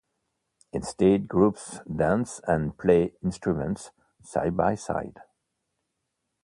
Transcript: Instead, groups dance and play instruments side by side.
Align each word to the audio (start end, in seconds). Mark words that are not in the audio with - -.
Instead, 0.73 1.27
groups 1.27 1.79
dance 1.83 2.41
and 2.47 2.75
play 2.75 3.13
instruments 3.23 3.91
side 4.23 4.57
by 4.57 4.73
side. 4.73 5.19